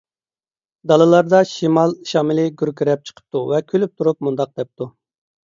[0.91, 4.91] دالىلاردا شىمال شامىلى گۈركىرەپ چىقىپتۇ ۋە كۈلۈپ تۇرۇپ مۇنداق دەپتۇ.